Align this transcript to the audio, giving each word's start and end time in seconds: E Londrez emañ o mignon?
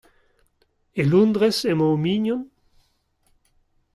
E 0.99 1.01
Londrez 1.13 1.57
emañ 1.71 1.91
o 1.95 2.01
mignon? 2.03 2.41